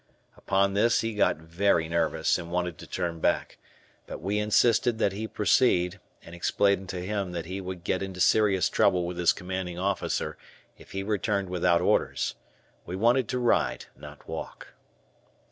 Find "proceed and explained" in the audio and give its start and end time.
5.27-6.89